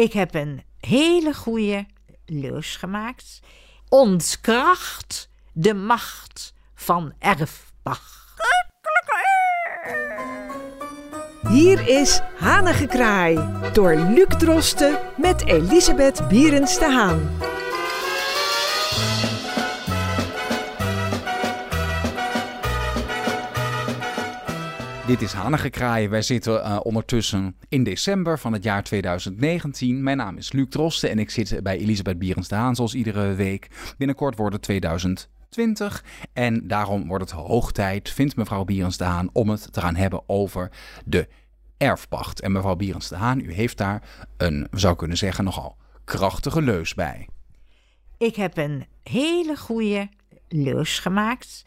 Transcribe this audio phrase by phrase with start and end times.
[0.00, 1.86] Ik heb een hele goede
[2.26, 3.40] leus gemaakt.
[3.88, 8.18] Ontkracht de macht van erfpacht.
[11.48, 13.38] Hier is Hanengekraai
[13.72, 17.49] door Luc Drosten met Elisabeth Bierens de Haan.
[25.10, 26.08] Dit is Hanengekraai.
[26.08, 30.02] Wij zitten uh, ondertussen in december van het jaar 2019.
[30.02, 33.34] Mijn naam is Luc Drosten en ik zit bij Elisabeth Bierens de Haan zoals iedere
[33.34, 33.94] week.
[33.98, 39.30] Binnenkort wordt het 2020 en daarom wordt het hoog tijd, vindt mevrouw Bierens de Haan,
[39.32, 40.70] om het te gaan hebben over
[41.04, 41.28] de
[41.76, 42.40] erfpacht.
[42.40, 44.02] En mevrouw Bierens de Haan, u heeft daar
[44.36, 47.28] een, zou kunnen zeggen, nogal krachtige leus bij.
[48.18, 50.08] Ik heb een hele goede
[50.48, 51.62] leus gemaakt.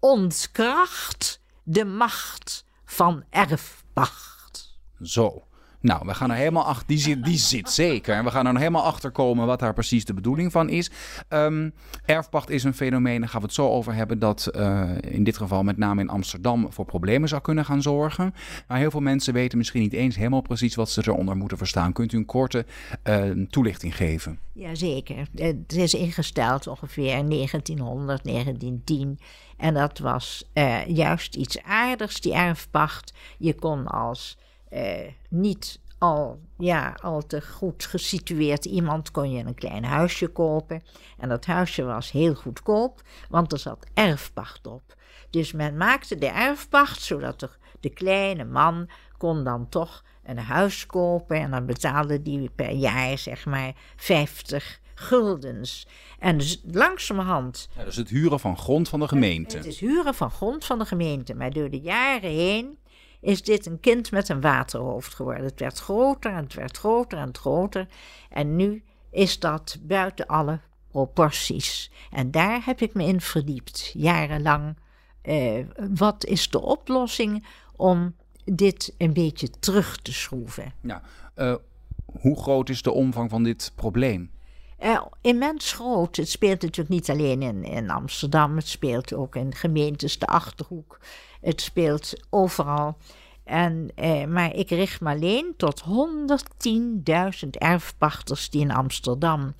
[0.00, 4.78] Ontkracht de macht van erfpacht.
[5.02, 5.47] Zo.
[5.80, 6.86] Nou, we gaan er helemaal achter.
[6.86, 8.14] Die zit, die zit zeker.
[8.14, 10.90] En we gaan er nog helemaal achter komen wat daar precies de bedoeling van is.
[11.28, 11.72] Um,
[12.04, 15.36] erfpacht is een fenomeen, daar gaan we het zo over hebben, dat uh, in dit
[15.36, 18.34] geval met name in Amsterdam voor problemen zou kunnen gaan zorgen.
[18.68, 21.92] Maar heel veel mensen weten misschien niet eens helemaal precies wat ze eronder moeten verstaan.
[21.92, 22.66] Kunt u een korte
[23.04, 24.38] uh, toelichting geven?
[24.52, 25.26] Jazeker.
[25.34, 29.18] Het is ingesteld ongeveer 1900, 1910.
[29.56, 33.12] En dat was uh, juist iets aardigs, die erfpacht.
[33.38, 34.38] Je kon als
[35.28, 40.82] niet al, ja, al te goed gesitueerd iemand kon je een klein huisje kopen.
[41.18, 44.96] En dat huisje was heel goedkoop, want er zat erfpacht op.
[45.30, 47.48] Dus men maakte de erfpacht zodat de,
[47.80, 51.36] de kleine man kon dan toch een huis kopen.
[51.36, 55.86] En dan betaalde die per jaar zeg maar 50 guldens.
[56.18, 57.68] En dus langzamerhand.
[57.74, 59.56] Ja, dat is het huren van grond van de gemeente.
[59.56, 61.34] Het is huren van grond van de gemeente.
[61.34, 62.78] Maar door de jaren heen
[63.20, 65.44] is dit een kind met een waterhoofd geworden.
[65.44, 67.88] Het werd groter en het werd groter en groter.
[68.28, 70.60] En nu is dat buiten alle
[70.90, 71.90] proporties.
[72.10, 74.76] En daar heb ik me in verdiept, jarenlang.
[75.22, 80.72] Uh, wat is de oplossing om dit een beetje terug te schroeven?
[80.82, 81.02] Ja,
[81.36, 81.54] uh,
[82.20, 84.30] hoe groot is de omvang van dit probleem?
[84.82, 86.16] Uh, immens groot.
[86.16, 90.98] Het speelt natuurlijk niet alleen in, in Amsterdam, het speelt ook in gemeentes, de achterhoek.
[91.40, 92.96] Het speelt overal.
[93.44, 99.54] En, eh, maar ik richt me alleen tot 110.000 erfpachters die in Amsterdam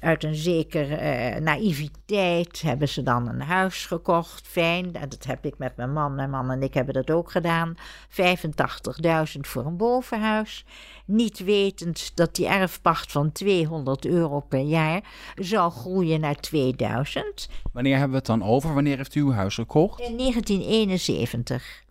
[0.00, 4.46] uit een zekere eh, naïviteit hebben ze dan een huis gekocht.
[4.46, 6.14] Fijn, dat heb ik met mijn man.
[6.14, 7.76] Mijn man en ik hebben dat ook gedaan.
[8.08, 10.64] 85.000 voor een bovenhuis.
[11.04, 15.02] Niet wetend dat die erfpacht van 200 euro per jaar
[15.34, 17.48] zou groeien naar 2000.
[17.72, 18.74] Wanneer hebben we het dan over?
[18.74, 20.00] Wanneer heeft u uw huis gekocht?
[20.00, 21.88] In 1971.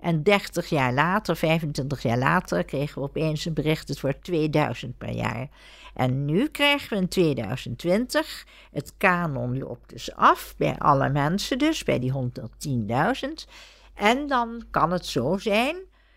[0.00, 4.98] En 30 jaar later, 25 jaar later, kregen we opeens een bericht: het wordt 2000
[4.98, 5.48] per jaar.
[5.94, 11.84] En nu krijgen we in 2020, het kanon loopt dus af bij alle mensen, dus
[11.84, 13.50] bij die 110.000.
[13.94, 15.76] En dan kan het zo zijn,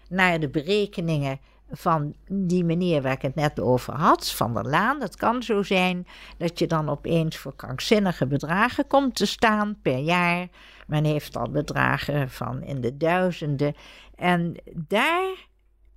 [0.09, 1.39] naar de berekeningen
[1.75, 5.01] van die meneer waar ik het net over had, Van der Laan.
[5.01, 6.07] Het kan zo zijn
[6.37, 10.47] dat je dan opeens voor krankzinnige bedragen komt te staan per jaar.
[10.87, 13.75] Men heeft al bedragen van in de duizenden.
[14.15, 15.47] En daar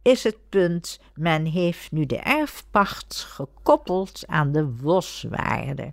[0.03, 5.93] is het punt, men heeft nu de erfpacht gekoppeld aan de boswaarde.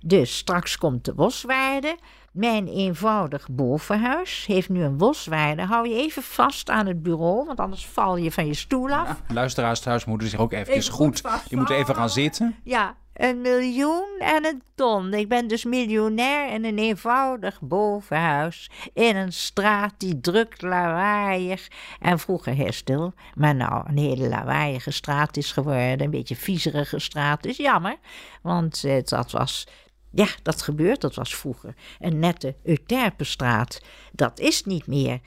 [0.00, 1.98] Dus straks komt de boswaarde.
[2.30, 5.62] Mijn eenvoudig bovenhuis heeft nu een boswaarde.
[5.62, 9.08] Hou je even vast aan het bureau, want anders val je van je stoel af.
[9.08, 11.22] Ja, luisteraars thuis moeten zich ook eventjes goed...
[11.48, 12.56] Je moet even gaan zitten.
[12.64, 15.14] Ja, een miljoen en een ton.
[15.14, 18.70] Ik ben dus miljonair in een eenvoudig bovenhuis.
[18.94, 21.68] In een straat die druk, lawaaiig
[22.00, 23.12] en vroeger heel stil.
[23.34, 26.02] Maar nou, een hele lawaaiige straat is geworden.
[26.02, 27.44] Een beetje viezerige straat.
[27.44, 27.96] is jammer,
[28.42, 29.66] want eh, dat was
[30.10, 31.00] ja, dat gebeurt.
[31.00, 33.82] Dat was vroeger een nette Euterpenstraat.
[34.12, 35.20] Dat is niet meer.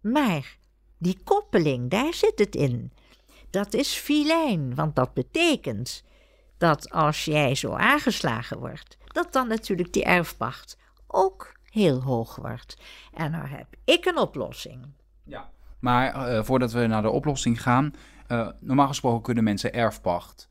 [0.00, 0.56] Maar
[0.98, 2.92] die koppeling, daar zit het in.
[3.50, 6.04] Dat is filijn, want dat betekent
[6.58, 12.76] dat als jij zo aangeslagen wordt, dat dan natuurlijk die erfpacht ook heel hoog wordt.
[13.14, 14.86] En dan heb ik een oplossing.
[15.24, 17.94] Ja, maar uh, voordat we naar de oplossing gaan,
[18.28, 20.48] uh, normaal gesproken kunnen mensen erfpacht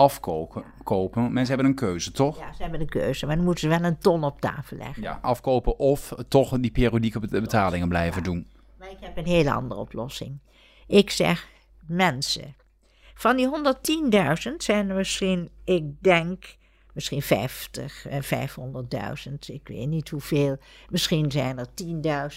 [0.00, 0.64] afkopen.
[0.82, 1.22] Kopen.
[1.22, 2.38] Mensen hebben een keuze, toch?
[2.38, 5.02] Ja, ze hebben een keuze, maar dan moeten ze wel een ton op tafel leggen.
[5.02, 8.46] Ja, afkopen of toch die periodieke betalingen blijven doen.
[8.78, 10.38] Maar ik heb een hele andere oplossing.
[10.86, 11.48] Ik zeg
[11.86, 12.54] mensen.
[13.14, 13.50] Van die
[14.10, 16.56] 110.000 zijn er misschien, ik denk,
[16.92, 19.32] misschien 50 en 500.000.
[19.46, 20.56] Ik weet niet hoeveel.
[20.88, 21.66] Misschien zijn er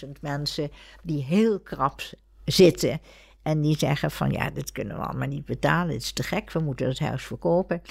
[0.05, 0.71] 10.000 mensen
[1.03, 2.01] die heel krap
[2.45, 3.01] zitten
[3.43, 6.51] En die zeggen van ja, dit kunnen we allemaal niet betalen, het is te gek,
[6.51, 7.81] we moeten het huis verkopen.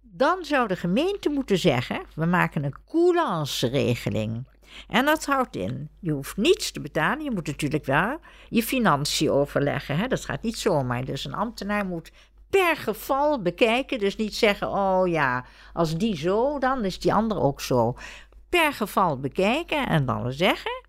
[0.00, 4.46] Dan zou de gemeente moeten zeggen, we maken een coulance-regeling.
[4.88, 9.30] En dat houdt in, je hoeft niets te betalen, je moet natuurlijk wel je financiën
[9.30, 9.96] overleggen.
[9.96, 10.06] Hè?
[10.06, 11.04] Dat gaat niet zomaar.
[11.04, 12.12] Dus een ambtenaar moet
[12.50, 13.98] per geval bekijken.
[13.98, 17.96] Dus niet zeggen, oh ja, als die zo, dan is die ander ook zo.
[18.48, 20.84] Per geval bekijken en dan zeggen,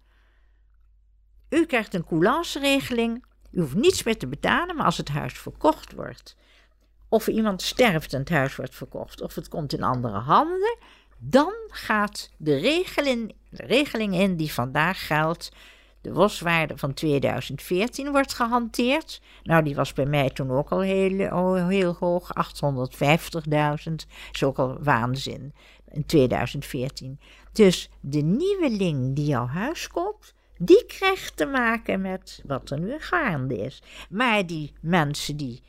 [1.50, 3.26] u krijgt een coulance-regeling.
[3.52, 6.36] U hoeft niets meer te betalen, maar als het huis verkocht wordt,
[7.10, 10.78] of iemand sterft en het huis wordt verkocht, of het komt in andere handen,
[11.18, 15.52] dan gaat de regeling, regeling in die vandaag geldt.
[16.02, 19.22] De waswaarde van 2014 wordt gehanteerd.
[19.44, 22.32] Nou, die was bij mij toen ook al heel, heel hoog,
[23.90, 23.94] 850.000.
[24.32, 25.54] Is ook al waanzin
[25.92, 27.20] in 2014.
[27.52, 33.00] Dus de nieuweling die jouw huis koopt, die krijgt te maken met wat er nu
[33.00, 33.82] gaande is.
[34.10, 35.64] Maar die mensen die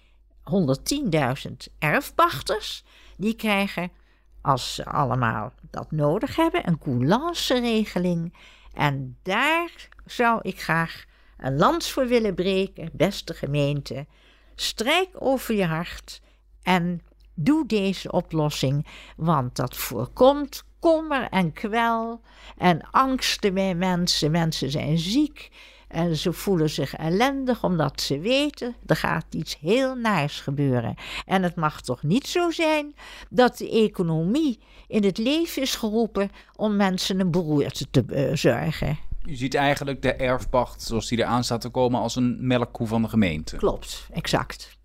[1.49, 2.85] 110.000 erfpachters,
[3.17, 3.93] die krijgen,
[4.41, 8.35] als ze allemaal dat nodig hebben, een coulance-regeling.
[8.73, 11.05] En daar zou ik graag
[11.37, 14.07] een lans voor willen breken, beste gemeente.
[14.55, 16.21] Strijk over je hart
[16.63, 17.03] en
[17.35, 22.21] doe deze oplossing, want dat voorkomt kommer en kwel
[22.57, 24.31] en angsten bij mensen.
[24.31, 25.51] Mensen zijn ziek
[25.89, 30.95] en ze voelen zich ellendig omdat ze weten er gaat iets heel naars gebeuren.
[31.27, 32.95] En het mag toch niet zo zijn
[33.31, 38.99] dat de economie in het leven is geroepen om mensen een beroerte te uh, zorgen.
[39.27, 43.03] U ziet eigenlijk de erfpacht zoals die eraan staat te komen als een melkkoe van
[43.03, 43.57] de gemeente.
[43.57, 44.79] Klopt, exact.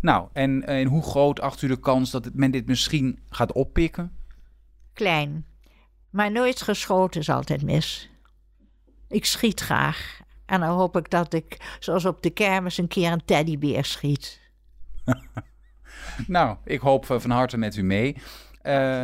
[0.00, 4.12] Nou, en, en hoe groot acht u de kans dat men dit misschien gaat oppikken?
[4.94, 5.46] Klein.
[6.10, 8.10] Maar nooit geschoten is altijd mis.
[9.08, 10.20] Ik schiet graag.
[10.46, 14.40] En dan hoop ik dat ik, zoals op de kermis, een keer een teddybeer schiet.
[16.26, 18.16] nou, ik hoop van harte met u mee.
[18.62, 19.02] Uh,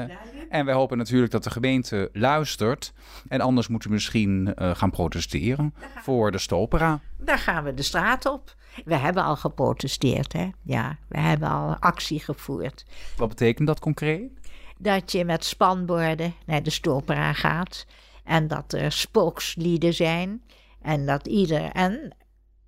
[0.49, 2.93] en wij hopen natuurlijk dat de gemeente luistert.
[3.29, 7.01] En anders moeten we misschien uh, gaan protesteren voor de stopera.
[7.17, 8.57] Daar gaan we de straat op.
[8.85, 10.49] We hebben al geprotesteerd, hè?
[10.63, 12.85] Ja, we hebben al actie gevoerd.
[13.17, 14.31] Wat betekent dat concreet?
[14.79, 17.87] Dat je met spanborden naar de stopera gaat.
[18.25, 20.43] En dat er spookslieden zijn.
[20.83, 21.71] En dat ieder.
[21.73, 22.17] En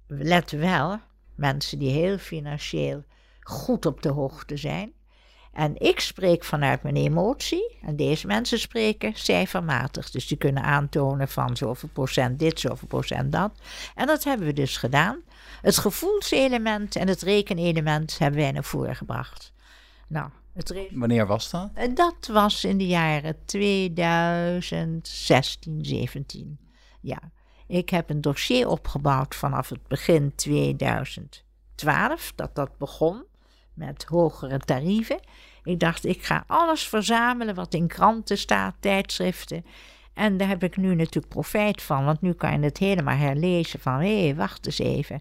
[0.07, 0.99] let wel,
[1.35, 3.05] mensen die heel financieel
[3.41, 4.93] goed op de hoogte zijn.
[5.53, 7.79] En ik spreek vanuit mijn emotie.
[7.83, 10.11] En deze mensen spreken cijfermatig.
[10.11, 13.53] Dus die kunnen aantonen van zoveel procent dit, zoveel procent dat.
[13.95, 15.21] En dat hebben we dus gedaan.
[15.63, 19.53] Het gevoelselement en het rekenelement hebben wij naar voren gebracht.
[20.09, 21.71] Nou, het Wanneer was dat?
[21.75, 26.59] Eh, dat was in de jaren 2016, 17.
[27.01, 27.19] Ja,
[27.67, 33.25] ik heb een dossier opgebouwd vanaf het begin 2012, dat dat begon
[33.75, 35.21] met hogere tarieven.
[35.63, 39.65] Ik dacht, ik ga alles verzamelen wat in kranten staat, tijdschriften.
[40.15, 43.81] En daar heb ik nu natuurlijk profijt van, want nu kan je het helemaal herlezen
[43.81, 45.21] van hé, hey, wacht eens even.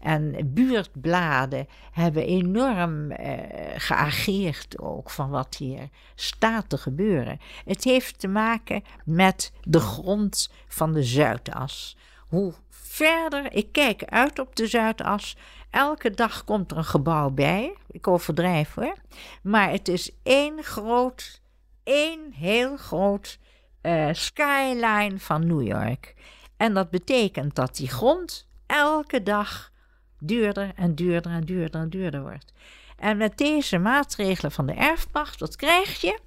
[0.00, 3.38] En buurtbladen hebben enorm eh,
[3.76, 7.40] geageerd ook van wat hier staat te gebeuren.
[7.64, 11.96] Het heeft te maken met de grond van de Zuidas.
[12.28, 15.36] Hoe verder ik kijk uit op de Zuidas,
[15.70, 17.76] elke dag komt er een gebouw bij.
[17.90, 18.94] Ik overdrijf hoor.
[19.42, 21.40] Maar het is één groot,
[21.84, 23.38] één heel groot
[23.82, 26.14] uh, skyline van New York.
[26.56, 29.72] En dat betekent dat die grond elke dag
[30.20, 32.52] duurder en duurder en duurder en duurder wordt.
[32.96, 36.18] En met deze maatregelen van de erfpacht, wat krijg je?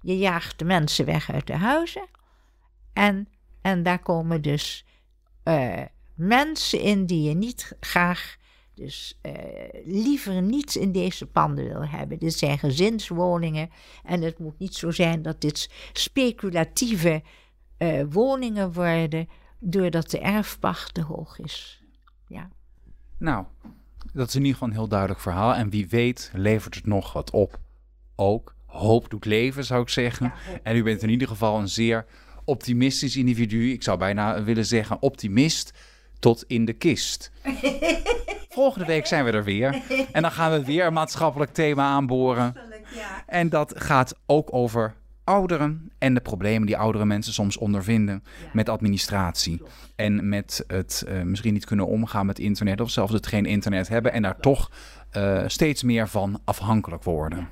[0.00, 2.06] Je jaagt de mensen weg uit de huizen.
[2.92, 3.28] En,
[3.60, 4.84] en daar komen dus
[5.44, 5.82] uh,
[6.14, 8.36] mensen in die je niet graag,
[8.74, 9.32] dus uh,
[9.84, 12.18] liever niet in deze panden wil hebben.
[12.18, 13.70] Dit zijn gezinswoningen.
[14.04, 17.22] En het moet niet zo zijn dat dit speculatieve
[17.78, 21.82] uh, woningen worden, doordat de erfpacht te hoog is.
[22.26, 22.50] Ja.
[23.20, 23.44] Nou,
[24.12, 25.54] dat is in ieder geval een heel duidelijk verhaal.
[25.54, 27.58] En wie weet levert het nog wat op.
[28.16, 30.32] Ook hoop doet leven, zou ik zeggen.
[30.62, 32.06] en u bent in ieder geval een zeer
[32.44, 33.72] optimistisch individu.
[33.72, 35.72] Ik zou bijna willen zeggen optimist
[36.18, 37.32] tot in de kist.
[38.48, 39.82] Volgende week zijn we er weer.
[40.12, 42.54] En dan gaan we weer een maatschappelijk thema aanboren.
[43.26, 44.94] En dat gaat ook over
[45.30, 49.62] ouderen en de problemen die oudere mensen soms ondervinden met administratie.
[49.96, 53.88] En met het uh, misschien niet kunnen omgaan met internet of zelfs het geen internet
[53.88, 54.70] hebben en daar toch
[55.16, 57.48] uh, steeds meer van afhankelijk worden.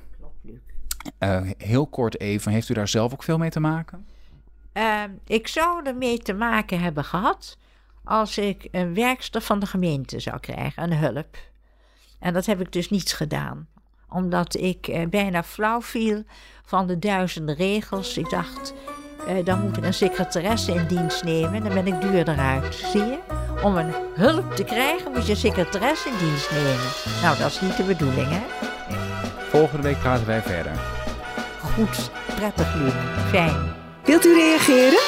[1.19, 4.05] Uh, heel kort even, heeft u daar zelf ook veel mee te maken?
[4.73, 7.57] Ehm, ik zou ermee te maken hebben gehad
[8.03, 11.37] als ik een werkster van de gemeente zou krijgen, een hulp.
[12.19, 13.67] En dat heb ik dus niet gedaan,
[14.09, 16.23] omdat ik eh, bijna flauw viel
[16.63, 18.17] van de duizenden regels.
[18.17, 18.73] Ik dacht,
[19.27, 22.75] eh, dan moet ik een secretaresse in dienst nemen, dan ben ik duurder uit.
[22.75, 23.17] Zie je?
[23.63, 26.89] Om een hulp te krijgen moet je een secretaresse in dienst nemen.
[27.21, 28.41] Nou, dat is niet de bedoeling, hè?
[29.49, 30.71] Volgende week praten wij verder.
[31.61, 32.93] Goed, prettig, Luc.
[33.29, 33.73] Fijn.
[34.03, 34.99] Wilt u reageren?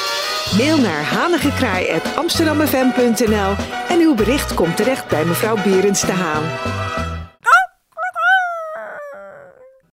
[0.56, 3.54] Mail naar hanigekraai.amsterdammefm.nl
[3.88, 6.42] en uw bericht komt terecht bij mevrouw Berends de Haan.